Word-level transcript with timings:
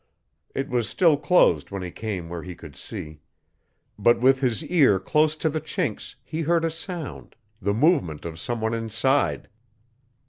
It 0.55 0.67
was 0.67 0.89
still 0.89 1.15
closed 1.15 1.69
when 1.69 1.83
he 1.83 1.91
came 1.91 2.27
where 2.27 2.41
he 2.41 2.55
could 2.55 2.75
see. 2.75 3.21
But 3.99 4.19
with 4.19 4.39
his 4.39 4.63
ear 4.63 4.97
close 4.99 5.35
to 5.35 5.47
the 5.47 5.61
chinks 5.61 6.15
he 6.23 6.41
heard 6.41 6.65
a 6.65 6.71
sound 6.71 7.35
the 7.61 7.75
movement 7.75 8.25
of 8.25 8.39
some 8.39 8.61
one 8.61 8.73
inside. 8.73 9.47